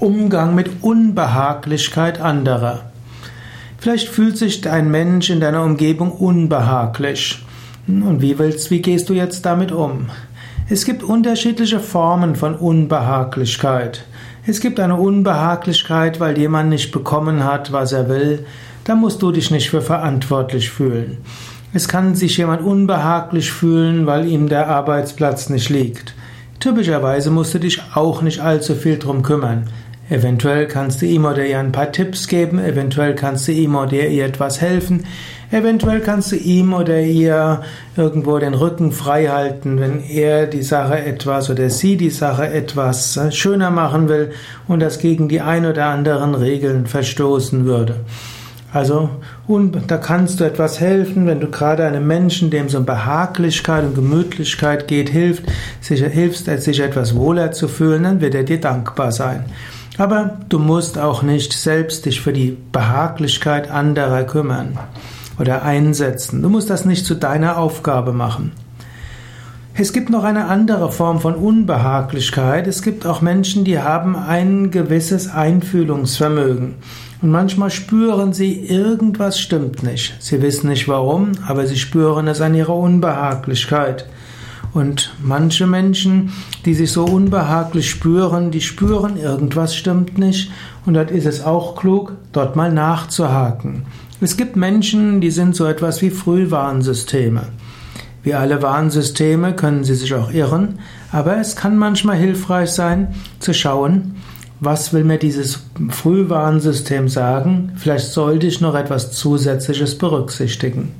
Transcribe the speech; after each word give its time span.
Umgang 0.00 0.54
mit 0.54 0.82
Unbehaglichkeit 0.82 2.22
anderer. 2.22 2.90
Vielleicht 3.76 4.08
fühlt 4.08 4.38
sich 4.38 4.66
ein 4.66 4.90
Mensch 4.90 5.28
in 5.28 5.40
deiner 5.40 5.62
Umgebung 5.62 6.12
unbehaglich. 6.12 7.44
Und 7.86 8.22
wie 8.22 8.38
willst, 8.38 8.70
wie 8.70 8.80
gehst 8.80 9.10
du 9.10 9.12
jetzt 9.12 9.44
damit 9.44 9.72
um? 9.72 10.06
Es 10.70 10.86
gibt 10.86 11.02
unterschiedliche 11.02 11.80
Formen 11.80 12.34
von 12.34 12.54
Unbehaglichkeit. 12.54 14.04
Es 14.46 14.60
gibt 14.60 14.80
eine 14.80 14.96
Unbehaglichkeit, 14.96 16.18
weil 16.18 16.38
jemand 16.38 16.70
nicht 16.70 16.92
bekommen 16.92 17.44
hat, 17.44 17.70
was 17.70 17.92
er 17.92 18.08
will. 18.08 18.46
Da 18.84 18.94
musst 18.94 19.20
du 19.20 19.32
dich 19.32 19.50
nicht 19.50 19.68
für 19.68 19.82
verantwortlich 19.82 20.70
fühlen. 20.70 21.18
Es 21.74 21.88
kann 21.88 22.14
sich 22.14 22.38
jemand 22.38 22.62
unbehaglich 22.62 23.52
fühlen, 23.52 24.06
weil 24.06 24.24
ihm 24.24 24.48
der 24.48 24.68
Arbeitsplatz 24.68 25.50
nicht 25.50 25.68
liegt. 25.68 26.14
Typischerweise 26.58 27.30
musst 27.30 27.52
du 27.52 27.58
dich 27.58 27.82
auch 27.94 28.22
nicht 28.22 28.40
allzu 28.40 28.74
viel 28.74 28.98
drum 28.98 29.22
kümmern. 29.22 29.68
Eventuell 30.10 30.66
kannst 30.66 31.00
du 31.02 31.06
ihm 31.06 31.24
oder 31.24 31.46
ihr 31.46 31.60
ein 31.60 31.70
paar 31.70 31.92
Tipps 31.92 32.26
geben, 32.26 32.58
eventuell 32.58 33.14
kannst 33.14 33.46
du 33.46 33.52
ihm 33.52 33.76
oder 33.76 34.08
ihr 34.08 34.24
etwas 34.24 34.60
helfen, 34.60 35.04
eventuell 35.52 36.00
kannst 36.00 36.32
du 36.32 36.36
ihm 36.36 36.72
oder 36.72 37.00
ihr 37.00 37.62
irgendwo 37.96 38.36
den 38.40 38.54
Rücken 38.54 38.90
frei 38.90 39.28
halten, 39.28 39.78
wenn 39.78 40.02
er 40.02 40.48
die 40.48 40.64
Sache 40.64 40.98
etwas 40.98 41.48
oder 41.48 41.70
sie 41.70 41.96
die 41.96 42.10
Sache 42.10 42.48
etwas 42.48 43.16
äh, 43.16 43.30
schöner 43.30 43.70
machen 43.70 44.08
will 44.08 44.32
und 44.66 44.80
das 44.80 44.98
gegen 44.98 45.28
die 45.28 45.42
ein 45.42 45.64
oder 45.64 45.86
anderen 45.86 46.34
Regeln 46.34 46.86
verstoßen 46.86 47.64
würde. 47.64 47.94
Also, 48.72 49.10
und 49.46 49.78
da 49.88 49.96
kannst 49.96 50.40
du 50.40 50.44
etwas 50.44 50.80
helfen, 50.80 51.28
wenn 51.28 51.40
du 51.40 51.48
gerade 51.48 51.84
einem 51.84 52.06
Menschen, 52.06 52.50
dem 52.50 52.66
es 52.66 52.74
um 52.74 52.84
Behaglichkeit 52.84 53.84
und 53.84 53.94
Gemütlichkeit 53.94 54.88
geht, 54.88 55.08
hilft, 55.08 55.44
sich, 55.80 56.02
hilfst, 56.02 56.46
sich 56.46 56.80
etwas 56.80 57.14
wohler 57.14 57.52
zu 57.52 57.68
fühlen, 57.68 58.02
dann 58.02 58.20
wird 58.20 58.34
er 58.34 58.44
dir 58.44 58.60
dankbar 58.60 59.12
sein. 59.12 59.44
Aber 60.00 60.38
du 60.48 60.58
musst 60.58 60.96
auch 60.96 61.22
nicht 61.22 61.52
selbst 61.52 62.06
dich 62.06 62.22
für 62.22 62.32
die 62.32 62.56
Behaglichkeit 62.72 63.70
anderer 63.70 64.24
kümmern 64.24 64.78
oder 65.38 65.62
einsetzen. 65.62 66.40
Du 66.40 66.48
musst 66.48 66.70
das 66.70 66.86
nicht 66.86 67.04
zu 67.04 67.14
deiner 67.14 67.58
Aufgabe 67.58 68.14
machen. 68.14 68.52
Es 69.74 69.92
gibt 69.92 70.08
noch 70.08 70.24
eine 70.24 70.46
andere 70.46 70.90
Form 70.90 71.20
von 71.20 71.34
Unbehaglichkeit. 71.34 72.66
Es 72.66 72.80
gibt 72.80 73.04
auch 73.04 73.20
Menschen, 73.20 73.64
die 73.64 73.78
haben 73.78 74.16
ein 74.16 74.70
gewisses 74.70 75.30
Einfühlungsvermögen. 75.30 76.76
Und 77.20 77.30
manchmal 77.30 77.68
spüren 77.68 78.32
sie, 78.32 78.54
irgendwas 78.54 79.38
stimmt 79.38 79.82
nicht. 79.82 80.16
Sie 80.18 80.40
wissen 80.40 80.70
nicht 80.70 80.88
warum, 80.88 81.32
aber 81.46 81.66
sie 81.66 81.76
spüren 81.76 82.26
es 82.26 82.40
an 82.40 82.54
ihrer 82.54 82.74
Unbehaglichkeit. 82.74 84.06
Und 84.72 85.12
manche 85.22 85.66
Menschen, 85.66 86.32
die 86.64 86.74
sich 86.74 86.92
so 86.92 87.04
unbehaglich 87.04 87.90
spüren, 87.90 88.50
die 88.50 88.60
spüren, 88.60 89.16
irgendwas 89.16 89.74
stimmt 89.74 90.18
nicht. 90.18 90.50
Und 90.86 90.94
dort 90.94 91.10
ist 91.10 91.26
es 91.26 91.44
auch 91.44 91.76
klug, 91.76 92.16
dort 92.32 92.56
mal 92.56 92.72
nachzuhaken. 92.72 93.82
Es 94.20 94.36
gibt 94.36 94.54
Menschen, 94.54 95.20
die 95.20 95.30
sind 95.30 95.56
so 95.56 95.66
etwas 95.66 96.02
wie 96.02 96.10
Frühwarnsysteme. 96.10 97.48
Wie 98.22 98.34
alle 98.34 98.60
Warnsysteme 98.62 99.54
können 99.54 99.82
sie 99.82 99.94
sich 99.94 100.14
auch 100.14 100.30
irren, 100.30 100.78
aber 101.10 101.38
es 101.38 101.56
kann 101.56 101.78
manchmal 101.78 102.16
hilfreich 102.16 102.70
sein, 102.70 103.14
zu 103.38 103.54
schauen, 103.54 104.16
was 104.60 104.92
will 104.92 105.04
mir 105.04 105.16
dieses 105.16 105.64
Frühwarnsystem 105.88 107.08
sagen? 107.08 107.72
Vielleicht 107.76 108.12
sollte 108.12 108.46
ich 108.46 108.60
noch 108.60 108.74
etwas 108.74 109.12
Zusätzliches 109.12 109.96
berücksichtigen. 109.96 110.92